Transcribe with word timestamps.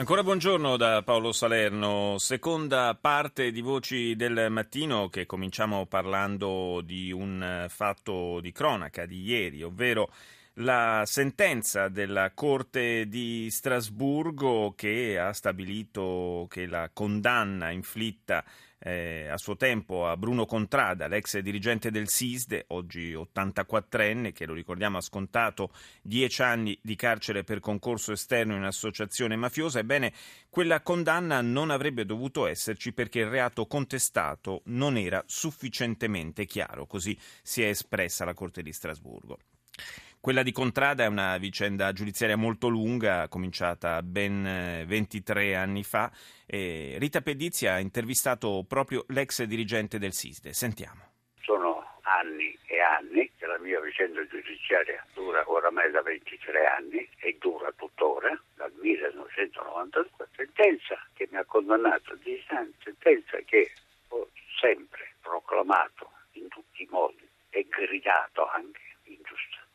Ancora 0.00 0.22
buongiorno 0.22 0.78
da 0.78 1.02
Paolo 1.02 1.30
Salerno, 1.30 2.16
seconda 2.16 2.96
parte 2.98 3.50
di 3.50 3.60
Voci 3.60 4.16
del 4.16 4.46
Mattino 4.48 5.10
che 5.10 5.26
cominciamo 5.26 5.84
parlando 5.84 6.80
di 6.82 7.12
un 7.12 7.66
fatto 7.68 8.40
di 8.40 8.50
cronaca 8.50 9.04
di 9.04 9.20
ieri, 9.20 9.62
ovvero 9.62 10.10
la 10.54 11.02
sentenza 11.04 11.88
della 11.88 12.30
Corte 12.32 13.08
di 13.08 13.50
Strasburgo 13.50 14.72
che 14.74 15.18
ha 15.18 15.34
stabilito 15.34 16.46
che 16.48 16.64
la 16.64 16.88
condanna 16.90 17.68
inflitta 17.68 18.42
eh, 18.80 19.28
a 19.28 19.36
suo 19.36 19.56
tempo 19.56 20.08
a 20.08 20.16
Bruno 20.16 20.46
Contrada, 20.46 21.06
l'ex 21.06 21.38
dirigente 21.38 21.90
del 21.90 22.08
SISDE, 22.08 22.64
oggi 22.68 23.12
84enne, 23.12 24.32
che 24.32 24.46
lo 24.46 24.54
ricordiamo 24.54 24.96
ha 24.96 25.02
scontato 25.02 25.70
10 26.02 26.42
anni 26.42 26.78
di 26.82 26.96
carcere 26.96 27.44
per 27.44 27.60
concorso 27.60 28.12
esterno 28.12 28.56
in 28.56 28.64
associazione 28.64 29.36
mafiosa, 29.36 29.78
ebbene 29.80 30.12
quella 30.48 30.80
condanna 30.80 31.42
non 31.42 31.70
avrebbe 31.70 32.06
dovuto 32.06 32.46
esserci 32.46 32.92
perché 32.92 33.20
il 33.20 33.28
reato 33.28 33.66
contestato 33.66 34.62
non 34.66 34.96
era 34.96 35.22
sufficientemente 35.26 36.46
chiaro, 36.46 36.86
così 36.86 37.16
si 37.42 37.62
è 37.62 37.68
espressa 37.68 38.24
la 38.24 38.34
Corte 38.34 38.62
di 38.62 38.72
Strasburgo. 38.72 39.38
Quella 40.22 40.42
di 40.42 40.52
Contrada 40.52 41.04
è 41.04 41.06
una 41.06 41.38
vicenda 41.38 41.94
giudiziaria 41.94 42.36
molto 42.36 42.68
lunga, 42.68 43.26
cominciata 43.28 44.02
ben 44.02 44.84
23 44.86 45.44
eh, 45.46 45.54
anni 45.54 45.82
fa. 45.82 46.12
E 46.44 46.96
Rita 46.98 47.22
Pedizzi 47.22 47.66
ha 47.66 47.78
intervistato 47.78 48.62
proprio 48.68 49.06
l'ex 49.08 49.42
dirigente 49.44 49.98
del 49.98 50.12
SISDE. 50.12 50.52
Sentiamo. 50.52 51.00
Sono 51.40 52.00
anni 52.02 52.54
e 52.66 52.80
anni 52.80 53.32
che 53.38 53.46
la 53.46 53.58
mia 53.60 53.80
vicenda 53.80 54.20
giudiziaria 54.26 55.02
dura 55.14 55.42
oramai 55.50 55.90
da 55.90 56.02
23 56.02 56.66
anni 56.66 57.08
e 57.20 57.38
dura 57.40 57.72
tuttora, 57.74 58.38
dal 58.56 58.72
1992, 58.78 60.28
sentenza 60.36 61.00
che 61.14 61.28
mi 61.30 61.38
ha 61.38 61.44
condannato 61.46 62.12
a 62.12 62.18
10 62.22 62.44
anni, 62.48 62.74
sentenza 62.84 63.38
che 63.46 63.70
ho 64.08 64.28
sempre 64.60 65.14
proclamato 65.22 66.10
in 66.32 66.46
tutti 66.48 66.82
i 66.82 66.88
modi 66.90 67.26
e 67.48 67.66
gridato 67.70 68.46
anche 68.50 68.80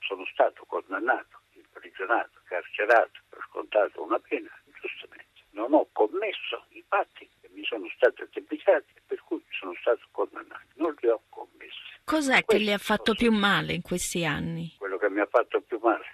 sono 0.05 0.25
stato 0.31 0.63
condannato, 0.65 1.41
imprigionato, 1.53 2.39
carcerato, 2.45 3.19
ho 3.31 3.41
scontato 3.49 4.03
una 4.03 4.19
pena, 4.19 4.49
giustamente. 4.79 5.25
Non 5.51 5.73
ho 5.73 5.87
commesso 5.91 6.65
i 6.69 6.83
fatti 6.87 7.29
che 7.41 7.49
mi 7.53 7.63
sono 7.63 7.87
stati 7.95 8.21
addebittati 8.21 8.93
e 8.93 9.01
per 9.05 9.21
cui 9.23 9.43
sono 9.49 9.73
stato 9.79 10.05
condannato. 10.11 10.65
Non 10.75 10.95
li 10.99 11.07
ho 11.07 11.21
commessi. 11.29 11.99
Cos'è 12.03 12.43
Questo 12.43 12.57
che 12.57 12.57
le 12.59 12.73
ha 12.73 12.77
fatto 12.77 13.13
più 13.13 13.31
male 13.31 13.73
in 13.73 13.81
questi 13.81 14.25
anni? 14.25 14.75
Quello 14.77 14.97
che 14.97 15.09
mi 15.09 15.21
ha 15.21 15.27
fatto 15.27 15.61
più 15.61 15.79
male 15.81 16.05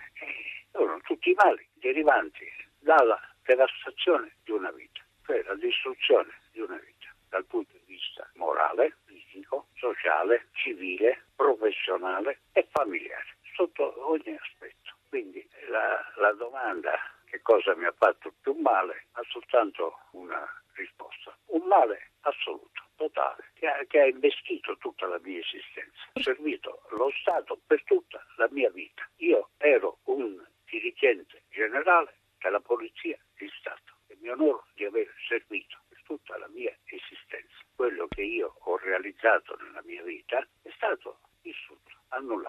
sono 0.72 1.00
tutti 1.02 1.32
i 1.32 1.36
mali 1.36 1.68
derivanti 1.74 2.46
dalla 2.80 3.20
devastazione 3.44 4.38
di 4.44 4.52
una 4.52 4.72
vita, 4.72 5.02
cioè 5.26 5.44
la 5.44 5.56
distruzione 5.56 6.32
di 6.52 6.62
una 6.62 6.78
vita 6.78 7.14
dal 7.30 7.46
punto 7.46 7.74
di 7.74 7.94
vista 7.94 8.30
morale, 8.36 8.98
fisico, 9.06 9.68
sociale, 9.76 10.48
civile, 10.52 11.28
professionale 11.42 12.42
e 12.52 12.68
familiare 12.70 13.38
sotto 13.56 13.94
ogni 14.08 14.38
aspetto. 14.40 14.94
Quindi 15.10 15.46
la, 15.70 16.00
la 16.18 16.32
domanda 16.34 16.94
che 17.26 17.42
cosa 17.42 17.76
mi 17.76 17.86
ha 17.86 17.94
fatto 17.98 18.32
più 18.42 18.54
male 18.54 19.08
ha 19.14 19.24
soltanto 19.28 19.98
una 20.12 20.46
risposta. 20.74 21.36
Un 21.48 21.64
male 21.66 22.12
assoluto, 22.22 22.84
totale, 22.96 23.52
che 23.56 23.68
ha, 23.68 23.84
che 23.88 24.00
ha, 24.00 24.06
investito 24.06 24.78
tutta 24.78 25.08
la 25.08 25.20
mia 25.24 25.40
esistenza. 25.40 26.10
Ho 26.14 26.22
servito 26.22 26.84
lo 26.92 27.12
Stato 27.20 27.60
per 27.66 27.84
tutta 27.86 28.24
la 28.38 28.48
mia 28.52 28.70
vita. 28.70 29.08
Io 29.18 29.50
ero 29.58 29.98
un 30.06 30.44
dirigente 30.70 31.44
generale 31.50 32.20
della 32.38 32.60
Polizia 32.60 33.18
di 33.36 33.50
Stato 33.60 33.94
e 34.08 34.18
mi 34.22 34.30
onoro 34.30 34.68
di 34.76 34.86
aver 34.86 35.12
servito 35.28 35.80
per 35.90 36.02
tutta 36.04 36.38
la 36.38 36.48
mia 36.50 36.76
esistenza. 36.86 37.58
Quello 37.76 38.08
che 38.08 38.22
io 38.22 38.56
ho 38.60 38.78
realizzato 38.78 39.58
nella 39.60 39.82
mia 39.84 40.04
vita 40.04 40.46
è 40.62 40.72
stato 40.76 41.20
distrutto 41.42 41.82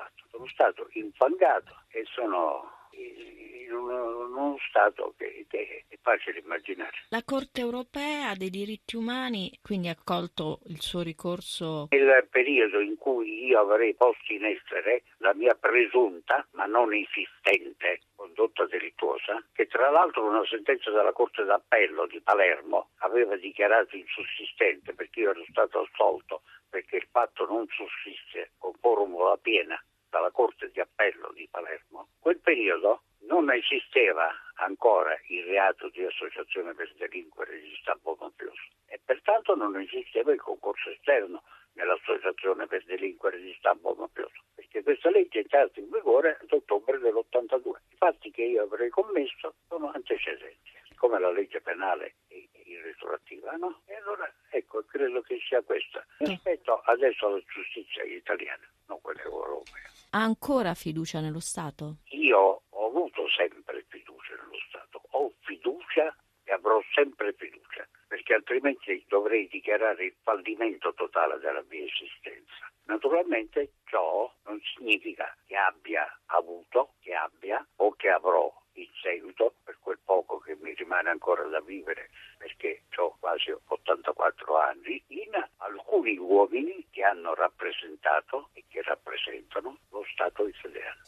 annullato. 0.03 0.25
Sono 0.31 0.47
stato 0.49 0.89
infangato 0.93 1.83
e 1.89 2.05
sono 2.15 2.81
in 2.93 3.73
uno, 3.73 4.27
in 4.27 4.35
uno 4.35 4.57
stato 4.69 5.15
che, 5.17 5.47
che, 5.49 5.85
è 5.89 5.99
facile 6.01 6.41
immaginare. 6.41 6.93
La 7.09 7.23
Corte 7.25 7.61
europea 7.61 8.35
dei 8.35 8.51
diritti 8.51 8.97
umani 8.97 9.59
quindi 9.63 9.89
ha 9.89 9.93
accolto 9.93 10.61
il 10.67 10.81
suo 10.81 11.03
ricorso? 11.03 11.89
Nel 11.91 12.27
periodo 12.29 12.81
in 12.81 12.97
cui 12.97 13.47
io 13.47 13.61
avrei 13.61 13.95
posto 13.95 14.33
in 14.33 14.45
essere 14.45 15.05
la 15.19 15.35
mia 15.35 15.55
presunta 15.55 16.47
ma 16.53 16.67
non 16.67 16.93
esistente 16.93 18.01
condotta 18.15 18.67
delittuosa, 18.67 19.43
che 19.53 19.67
tra 19.67 19.91
l'altro 19.91 20.29
una 20.29 20.45
sentenza 20.47 20.91
della 20.91 21.13
Corte 21.13 21.45
d'Appello 21.45 22.07
di 22.07 22.21
Palermo 22.21 22.91
aveva 22.99 23.37
dichiarato 23.37 23.97
insussistente 23.97 24.95
perché 24.95 25.21
io 25.21 25.31
ero 25.31 25.45
stato 25.49 25.81
assolto 25.81 26.43
perché 26.69 26.97
il 26.97 27.07
fatto 27.11 27.47
non 27.47 27.67
sussiste 27.69 28.53
con 28.59 28.73
formula 28.81 29.37
piena 29.37 29.83
dalla 30.13 30.31
Corte 30.31 30.71
di 30.71 30.79
Appello 30.79 31.33
di 31.33 31.49
Palermo, 31.51 32.09
quel 32.21 32.39
periodo 32.39 33.05
non 33.21 33.51
esisteva 33.51 34.29
ancora 34.57 35.19
il 35.29 35.45
reato 35.45 35.89
di 35.89 36.05
associazione 36.05 36.75
per 36.75 36.93
delinquere 36.97 37.59
di 37.59 37.75
stampo 37.81 38.15
mafioso 38.21 38.61
e 38.87 39.01
pertanto 39.03 39.55
non 39.55 39.75
esisteva 39.81 40.33
il 40.33 40.41
concorso 40.41 40.91
esterno 40.91 41.43
nell'associazione 41.73 42.67
per 42.67 42.85
delinquere 42.85 43.41
di 43.41 43.55
stampo 43.57 43.95
mafioso, 43.95 44.43
perché 44.55 44.83
questa 44.83 45.09
legge 45.09 45.39
è 45.39 45.43
entrata 45.43 45.81
in 45.81 45.89
vigore 45.89 46.37
ad 46.43 46.53
ottobre 46.53 46.99
dell'82. 46.99 47.71
I 47.89 47.97
fatti 47.97 48.31
che 48.31 48.43
io 48.43 48.65
avrei 48.65 48.91
commesso 48.91 49.55
sono 49.67 49.91
antecedenti, 49.95 50.73
come 50.97 51.19
la 51.19 51.31
legge 51.31 51.63
penale 51.63 52.17
è 52.29 52.43
retroattiva, 52.83 53.53
no? 53.53 53.81
E 53.87 53.95
allora 53.95 54.31
ecco, 54.51 54.85
credo 54.85 55.23
che 55.23 55.39
sia 55.49 55.63
questa. 55.63 56.05
Rispetto 56.19 56.83
adesso 56.85 57.27
alla 57.27 57.41
giustizia 57.47 58.03
italiana, 58.05 58.69
non 58.93 59.01
quella 59.01 59.23
europea. 59.23 59.91
Ha 60.11 60.23
ancora 60.23 60.75
fiducia 60.75 61.21
nello 61.21 61.41
Stato? 61.41 61.97
Io 62.11 62.63
ho 62.69 62.87
avuto 62.87 63.27
sempre 63.31 63.85
fiducia 63.89 64.35
nello 64.35 64.59
Stato, 64.69 65.03
ho 65.11 65.33
fiducia 65.41 66.15
e 66.45 66.53
avrò 66.53 66.79
sempre 66.93 67.33
fiducia, 67.33 67.89
perché 68.07 68.35
altrimenti 68.35 69.05
dovrei 69.09 69.49
dichiarare 69.49 70.05
il 70.05 70.15
fallimento 70.23 70.93
totale 70.93 71.39
della 71.39 71.65
mia 71.71 71.85
esistenza. 71.85 72.71
Naturalmente 72.85 73.73
ciò 73.87 74.31
non 74.45 74.61
significa 74.77 75.35
che 75.47 75.57
abbia 75.57 76.07
avuto, 76.27 76.95
che 77.01 77.15
abbia 77.15 77.65
o 77.77 77.93
che 77.93 78.11
avrò 78.11 78.53
in 78.75 78.89
seguito, 79.01 79.55
per 79.65 79.79
quel 79.81 79.99
poco 80.05 80.39
che 80.39 80.57
mi 80.61 80.75
rimane 80.75 81.11
ancora 81.11 81.45
da 81.45 81.61
vivere, 81.61 82.11
perché 82.39 82.85
ho 82.97 83.17
quasi 83.19 83.51
84 83.51 84.59
anni, 84.59 85.03
in 85.09 85.31
alcuni 85.59 86.17
uomini 86.17 86.87
che 87.03 87.09
hanno 87.09 87.35
rappresentato 87.35 88.51
e 88.53 88.63
che 88.69 88.81
rappresentano 88.83 89.77
lo 89.91 90.05
Stato 90.13 90.47
italiano. 90.47 91.01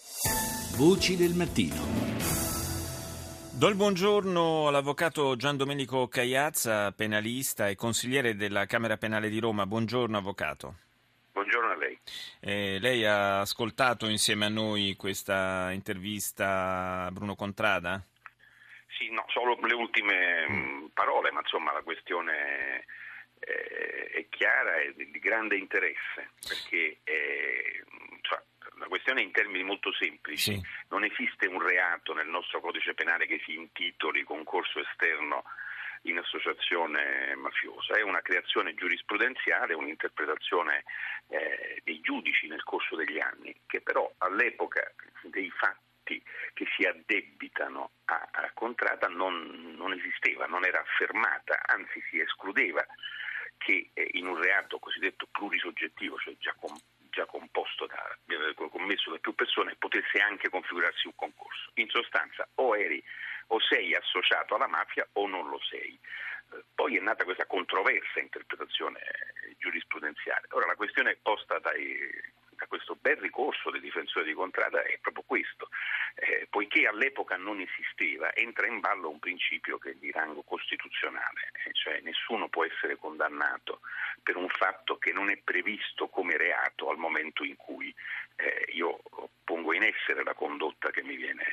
Voci 0.76 1.16
del 1.16 1.34
mattino. 1.34 1.76
Do 3.56 3.68
il 3.68 3.76
buongiorno 3.76 4.66
all'avvocato 4.66 5.36
Gian 5.36 5.56
Domenico 5.56 6.08
Cagliazza, 6.08 6.90
penalista 6.90 7.68
e 7.68 7.76
consigliere 7.76 8.34
della 8.34 8.66
Camera 8.66 8.96
Penale 8.96 9.28
di 9.28 9.38
Roma. 9.38 9.66
Buongiorno 9.66 10.18
avvocato. 10.18 10.74
Buongiorno 11.30 11.70
a 11.70 11.76
lei. 11.76 11.96
Eh, 12.40 12.78
lei 12.80 13.04
ha 13.04 13.40
ascoltato 13.40 14.08
insieme 14.08 14.46
a 14.46 14.48
noi 14.48 14.96
questa 14.96 15.70
intervista 15.70 17.04
a 17.04 17.10
Bruno 17.12 17.36
Contrada? 17.36 18.02
Sì, 18.98 19.10
no, 19.10 19.24
solo 19.28 19.56
le 19.62 19.74
ultime 19.74 20.48
mm. 20.48 20.86
parole, 20.92 21.30
ma 21.30 21.38
insomma 21.38 21.72
la 21.72 21.82
questione 21.82 22.84
eh, 23.46 24.10
è 24.10 24.26
chiara 24.28 24.76
e 24.78 24.94
di 24.96 25.18
grande 25.18 25.56
interesse, 25.56 26.30
perché 26.46 26.98
eh, 27.04 27.84
cioè, 28.22 28.42
la 28.76 28.86
questione 28.86 29.20
è 29.20 29.24
in 29.24 29.32
termini 29.32 29.62
molto 29.62 29.92
semplici. 29.92 30.54
Sì. 30.54 30.62
Non 30.88 31.04
esiste 31.04 31.46
un 31.46 31.60
reato 31.60 32.14
nel 32.14 32.28
nostro 32.28 32.60
codice 32.60 32.94
penale 32.94 33.26
che 33.26 33.40
si 33.44 33.54
intitoli 33.54 34.24
concorso 34.24 34.80
esterno 34.80 35.44
in 36.06 36.18
associazione 36.18 37.34
mafiosa, 37.36 37.94
è 37.94 38.02
una 38.02 38.20
creazione 38.20 38.74
giurisprudenziale, 38.74 39.74
un'interpretazione 39.74 40.84
eh, 41.28 41.80
dei 41.82 42.00
giudici 42.00 42.46
nel 42.46 42.62
corso 42.62 42.94
degli 42.96 43.18
anni, 43.18 43.54
che 43.66 43.80
però 43.80 44.12
all'epoca 44.18 44.92
dei 45.22 45.50
fatti 45.50 46.22
che 46.52 46.66
si 46.76 46.84
addebitano 46.84 47.92
a, 48.06 48.28
a 48.30 48.50
Contrada 48.52 49.08
non, 49.08 49.74
non, 49.78 49.92
esisteva, 49.94 50.46
non 50.46 50.66
era 50.66 50.80
affermata, 50.80 51.62
anzi 51.64 52.02
si 52.10 52.20
escludeva 52.20 52.84
che 53.56 53.90
eh, 53.94 54.08
in 54.12 54.26
un 54.26 54.40
reato 54.40 54.78
cosiddetto 54.78 55.26
plurisoggettivo, 55.30 56.18
cioè 56.18 56.34
già, 56.38 56.54
com- 56.58 56.78
già 57.10 57.24
composto 57.24 57.86
da 57.86 58.18
eh, 58.26 58.54
commesso 58.54 59.10
da 59.10 59.18
più 59.18 59.34
persone 59.34 59.76
potesse 60.14 60.20
anche 60.20 60.48
configurarsi 60.48 61.06
un 61.06 61.14
concorso. 61.16 61.70
In 61.74 61.88
sostanza 61.88 62.46
o 62.56 62.76
eri 62.76 63.02
o 63.48 63.60
sei 63.60 63.94
associato 63.94 64.54
alla 64.54 64.68
mafia 64.68 65.06
o 65.14 65.26
non 65.26 65.48
lo 65.48 65.58
sei. 65.68 65.98
Eh, 66.52 66.64
poi 66.74 66.96
è 66.96 67.00
nata 67.00 67.24
questa 67.24 67.46
controversa 67.46 68.20
interpretazione 68.20 69.00
giurisprudenziale. 69.58 70.46
Ora 70.50 70.66
la 70.66 70.76
questione 70.76 71.18
posta 71.20 71.58
dai, 71.58 71.98
da 72.40 72.43
questo 72.74 72.96
bel 73.00 73.18
ricorso 73.18 73.70
dei 73.70 73.80
difensori 73.80 74.26
di 74.26 74.34
contrada 74.34 74.82
è 74.82 74.98
proprio 75.00 75.22
questo. 75.24 75.68
Eh, 76.16 76.48
poiché 76.50 76.88
all'epoca 76.88 77.36
non 77.36 77.60
esisteva, 77.60 78.34
entra 78.34 78.66
in 78.66 78.80
ballo 78.80 79.10
un 79.10 79.20
principio 79.20 79.78
che 79.78 79.90
è 79.90 79.94
di 79.94 80.10
rango 80.10 80.42
costituzionale, 80.42 81.52
eh, 81.64 81.72
cioè 81.72 82.00
nessuno 82.02 82.48
può 82.48 82.64
essere 82.64 82.96
condannato 82.96 83.80
per 84.22 84.36
un 84.36 84.48
fatto 84.48 84.96
che 84.98 85.12
non 85.12 85.30
è 85.30 85.36
previsto 85.36 86.08
come 86.08 86.36
reato 86.36 86.88
al 86.88 86.98
momento 86.98 87.44
in 87.44 87.56
cui 87.56 87.94
eh, 88.36 88.72
io 88.72 89.00
pongo 89.44 89.74
in 89.74 89.82
essere 89.84 90.24
la 90.24 90.34
condotta 90.34 90.90
che 90.90 91.02
mi 91.02 91.16
viene, 91.16 91.44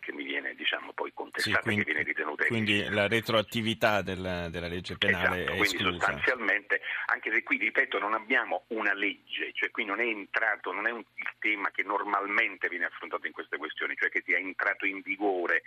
che 0.00 0.12
mi 0.12 0.22
viene 0.22 0.54
diciamo, 0.54 0.92
poi 0.92 1.12
contestata, 1.12 1.58
sì, 1.58 1.62
quindi, 1.62 1.84
che 1.84 1.92
viene 1.92 2.06
ritenuta 2.06 2.46
Quindi 2.46 2.88
la 2.88 3.08
retroattività 3.08 4.02
del, 4.02 4.48
della 4.50 4.68
legge 4.68 4.96
penale 4.96 5.42
esatto, 5.42 5.52
è 5.52 5.56
quindi 5.56 5.76
esclusa. 5.76 5.98
sostanzialmente, 5.98 6.80
anche 7.06 7.32
se 7.32 7.42
qui 7.42 7.56
ripeto 7.56 7.98
non 7.98 8.14
abbiamo 8.14 8.64
una 8.68 8.92
legge, 8.92 9.50
cioè 9.54 9.70
qui 9.70 9.84
non 9.84 10.00
è 10.00 10.04
entrato, 10.04 10.67
non 10.72 10.86
è 10.86 10.90
un, 10.90 11.04
il 11.14 11.32
tema 11.38 11.70
che 11.70 11.82
normalmente 11.82 12.68
viene 12.68 12.86
affrontato 12.86 13.26
in 13.26 13.32
queste 13.32 13.56
questioni, 13.56 13.96
cioè 13.96 14.08
che 14.08 14.22
sia 14.24 14.38
entrato 14.38 14.86
in 14.86 15.00
vigore 15.00 15.62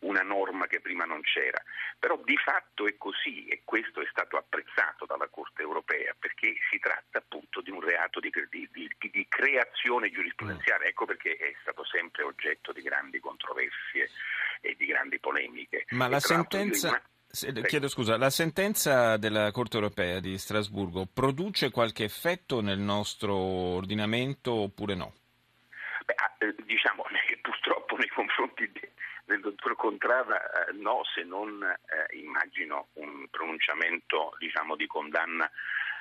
una 0.00 0.22
norma 0.22 0.66
che 0.66 0.80
prima 0.80 1.04
non 1.04 1.20
c'era. 1.22 1.62
Però 1.98 2.20
di 2.24 2.36
fatto 2.36 2.86
è 2.86 2.96
così 2.96 3.46
e 3.46 3.62
questo 3.64 4.00
è 4.00 4.06
stato 4.10 4.36
apprezzato 4.36 5.06
dalla 5.06 5.28
Corte 5.28 5.62
europea 5.62 6.14
perché 6.18 6.54
si 6.70 6.78
tratta 6.78 7.18
appunto 7.18 7.60
di 7.60 7.70
un 7.70 7.80
reato 7.80 8.20
di, 8.20 8.30
di, 8.50 8.68
di, 8.72 9.10
di 9.10 9.26
creazione 9.28 10.10
giurisprudenziale, 10.10 10.86
ecco 10.86 11.06
perché 11.06 11.36
è 11.36 11.54
stato 11.60 11.84
sempre 11.84 12.22
oggetto 12.24 12.72
di 12.72 12.82
grandi 12.82 13.20
controversie 13.20 14.10
e 14.60 14.74
di 14.76 14.86
grandi 14.86 15.18
polemiche. 15.18 15.84
Ma 15.90 16.08
la 16.08 16.20
sentenza... 16.20 17.02
Chiedo 17.34 17.88
scusa, 17.88 18.18
la 18.18 18.28
sentenza 18.28 19.16
della 19.16 19.50
Corte 19.52 19.76
europea 19.76 20.20
di 20.20 20.36
Strasburgo 20.36 21.06
produce 21.10 21.70
qualche 21.70 22.04
effetto 22.04 22.60
nel 22.60 22.78
nostro 22.78 23.34
ordinamento 23.34 24.52
oppure 24.52 24.94
no? 24.94 25.14
Beh, 26.04 26.14
ah, 26.14 26.34
eh, 26.40 26.54
diciamo 26.66 27.04
purtroppo 27.40 27.96
nei 27.96 28.08
confronti 28.08 28.70
del 29.24 29.40
dottor 29.40 29.76
Contrada 29.76 30.66
eh, 30.66 30.72
no, 30.72 31.00
se 31.14 31.22
non 31.22 31.62
eh, 31.62 32.18
immagino 32.18 32.88
un 32.94 33.26
pronunciamento 33.30 34.36
diciamo, 34.38 34.76
di 34.76 34.86
condanna 34.86 35.50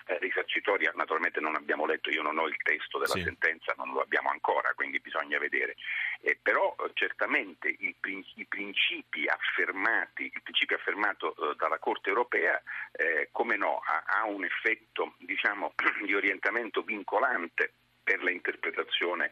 eh, 0.07 0.18
risarcitoria. 0.19 0.92
Naturalmente 0.95 1.39
non 1.39 1.56
abbiamo 1.56 1.86
letto, 1.86 2.10
io 2.10 2.22
non 2.22 2.38
ho 2.39 2.48
il 2.48 2.57
testo 2.62 2.98
della 2.98 3.13
sì. 3.13 3.24
sentenza, 3.24 3.74
non 3.78 3.94
lo 3.94 4.01
abbiamo 4.01 4.30
ancora, 4.30 4.74
quindi 4.75 5.00
bisogna 5.00 5.38
vedere. 5.39 5.75
Eh, 6.19 6.38
certamente 7.01 7.68
i, 7.68 7.95
principi 8.48 9.25
affermati, 9.27 10.30
il 10.31 10.42
principio 10.44 10.75
affermato 10.75 11.33
eh, 11.33 11.56
dalla 11.56 11.80
Corte 11.80 12.09
europea, 12.09 12.62
eh, 12.92 13.30
come 13.31 13.57
no, 13.57 13.81
ha, 13.83 14.24
un 14.27 14.45
effetto 14.45 15.15
diciamo, 15.18 15.74
di 16.06 16.13
orientamento 16.13 16.83
vincolante 16.83 17.74
per 18.03 18.21
l'interpretazione 18.21 19.31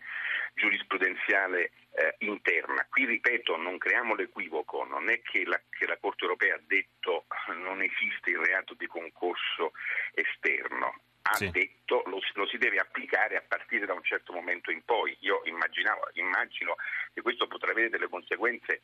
giurisprudenziale 0.56 1.72
eh, 1.92 2.16
interna. 2.20 2.88
Qui 2.90 3.06
ripeto, 3.06 3.56
non 3.56 3.78
creiamo 3.78 4.16
l'equivoco, 4.16 4.84
non 4.86 5.10
è 5.10 5.22
che 5.22 5.46
la, 5.46 5.62
che 5.70 5.86
la, 5.86 5.98
Corte 5.98 6.24
europea 6.24 6.56
ha 6.56 6.62
detto 6.66 7.26
non 7.62 7.84
esiste 7.84 8.32
il 8.32 8.40
reato 8.40 8.74
di 8.74 8.88
concorso 8.88 9.74
esterno, 10.14 11.02
ha 11.32 11.36
sì. 11.36 11.50
detto 11.52 12.04
lo, 12.06 12.20
lo, 12.34 12.48
si 12.48 12.58
deve 12.58 12.78
applicare 12.78 13.38
a 13.38 13.44
partire 13.48 13.86
da 13.86 13.94
un 13.94 14.04
certo 14.04 14.34
momento 14.34 14.72
in 14.72 14.84
poi. 14.84 15.16
Io 15.22 15.42
immagino 15.44 16.76
che 17.14 17.22
questo 17.22 17.48
potrà 17.48 17.72
avere 17.72 17.90
delle 17.90 18.10
conseguenze 18.10 18.82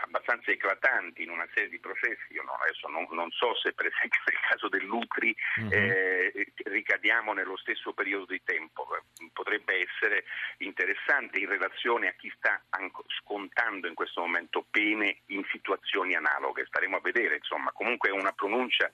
abbastanza 0.00 0.50
eclatanti 0.50 1.22
in 1.22 1.30
una 1.30 1.46
serie 1.52 1.68
di 1.68 1.78
processi, 1.78 2.32
io 2.32 2.42
no, 2.42 2.52
adesso 2.52 2.88
non, 2.88 3.06
non, 3.10 3.30
so 3.30 3.54
se 3.56 3.72
per 3.72 3.86
esempio 3.86 4.20
nel 4.26 4.40
caso 4.48 4.68
dell'Ucri 4.68 5.36
uh-huh. 5.56 5.68
eh, 5.70 6.52
ricadiamo 6.64 7.32
nello 7.32 7.56
stesso 7.56 7.92
periodo 7.92 8.26
di 8.26 8.40
tempo, 8.42 8.86
potrebbe 9.32 9.86
essere 9.86 10.24
interessante 10.58 11.38
in 11.38 11.48
relazione 11.48 12.08
a 12.08 12.12
chi 12.12 12.32
sta 12.36 12.62
scontando 13.20 13.86
in 13.86 13.94
questo 13.94 14.20
momento 14.20 14.64
pene 14.70 15.20
in 15.26 15.44
situazioni 15.50 16.14
analoghe, 16.14 16.66
staremo 16.66 16.96
a 16.96 17.00
vedere, 17.00 17.36
insomma 17.36 17.70
comunque 17.72 18.08
è 18.08 18.12
una 18.12 18.32
pronuncia 18.32 18.90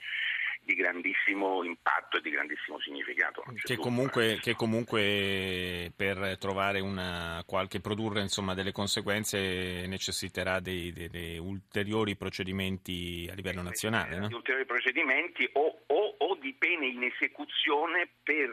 di 0.69 0.75
grandissimo 0.75 1.65
impatto 1.65 2.19
e 2.19 2.20
di 2.20 2.29
grandissimo 2.29 2.79
significato. 2.81 3.43
Che 3.62 3.76
comunque, 3.79 4.38
che 4.38 4.55
comunque, 4.55 5.91
per 5.97 6.37
trovare 6.38 6.81
una, 6.81 7.43
qualche 7.47 7.81
produrre 7.81 8.20
insomma, 8.20 8.53
delle 8.53 8.73
conseguenze 8.73 9.87
necessiterà 9.87 10.61
dei, 10.61 10.93
dei, 10.93 11.09
dei, 11.09 11.38
ulteriori 11.38 12.17
procedimenti 12.17 13.26
a 13.31 13.35
livello 13.35 13.62
nazionale. 13.62 14.19
No? 14.19 14.29
Di 14.29 14.35
ulteriori 14.35 14.67
procedimenti 14.67 15.49
o, 15.55 15.85
o, 15.87 16.17
o, 16.19 16.35
di 16.35 16.53
pene 16.53 16.87
in 16.87 17.03
esecuzione 17.03 18.06
per 18.23 18.50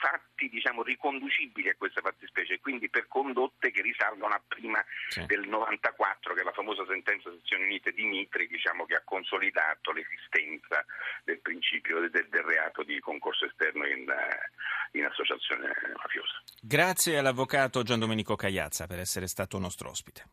fatti 0.00 0.48
diciamo, 0.48 0.84
riconducibili 0.84 1.70
a 1.70 1.74
queste 1.76 2.00
fattispecie, 2.00 2.60
quindi 2.60 2.88
per 2.88 3.08
condotte 3.08 3.72
che 3.72 3.82
risalgono 3.82 4.32
a 4.32 4.42
prima 4.46 4.80
sì. 5.08 5.26
del 5.26 5.48
94, 5.48 6.34
che 6.34 6.40
è 6.40 6.44
la 6.44 6.52
famosa 6.52 6.86
sentenza 6.86 7.32
sezioni 7.32 7.64
unite 7.64 7.90
di 7.90 8.04
Mitri 8.04 8.46
diciamo, 8.46 8.84
che 8.86 8.94
ha 8.94 9.02
consolidato 9.04 9.90
l'esistenza 9.90 10.84
del 11.24 11.40
principio 11.48 12.00
del, 12.00 12.10
del 12.10 12.42
reato 12.42 12.82
di 12.82 13.00
concorso 13.00 13.46
esterno 13.46 13.86
in, 13.86 14.04
in 14.92 15.04
associazione 15.04 15.72
mafiosa. 15.96 16.42
Grazie 16.60 17.16
all'avvocato 17.16 17.82
Gian 17.82 17.98
Domenico 17.98 18.36
Cagliazza 18.36 18.86
per 18.86 18.98
essere 18.98 19.26
stato 19.26 19.58
nostro 19.58 19.88
ospite. 19.88 20.26